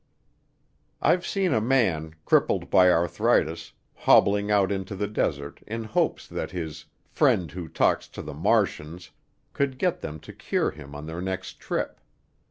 I've 0.99 1.27
seen 1.27 1.53
a 1.53 1.61
man, 1.61 2.15
crippled 2.25 2.71
by 2.71 2.89
arthritis, 2.89 3.73
hobbling 3.93 4.49
out 4.49 4.71
into 4.71 4.95
the 4.95 5.05
desert 5.05 5.61
in 5.67 5.83
hopes 5.83 6.27
that 6.27 6.49
his 6.49 6.85
"friend 7.05 7.51
who 7.51 7.67
talks 7.67 8.07
to 8.07 8.23
the 8.23 8.33
Martians" 8.33 9.11
could 9.53 9.77
get 9.77 10.01
them 10.01 10.19
to 10.21 10.33
cure 10.33 10.71
him 10.71 10.95
on 10.95 11.05
their 11.05 11.21
next 11.21 11.59
trip. 11.59 12.01